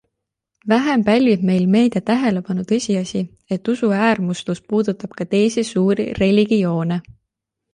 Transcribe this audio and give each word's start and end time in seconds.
Vähem 0.71 1.01
pälvib 1.09 1.41
meil 1.49 1.67
meedia 1.75 2.01
tähelepanu 2.07 2.65
tõsiasi, 2.71 3.21
et 3.57 3.71
usuäärmuslus 3.75 4.65
puudutab 4.73 5.15
ka 5.21 5.29
teisi 5.35 5.67
suuri 5.73 6.09
religioone. 6.25 6.99